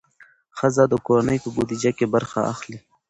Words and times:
ښځې 0.57 0.83
د 0.87 0.93
کورنۍ 1.05 1.37
په 1.43 1.49
بودیجه 1.55 1.91
کې 1.97 2.05
برخه 2.13 2.39
اخلي. 2.53 2.77